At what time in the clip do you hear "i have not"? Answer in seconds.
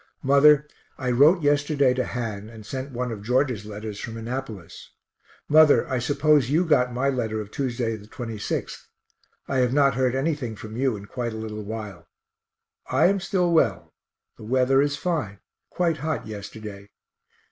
9.47-9.93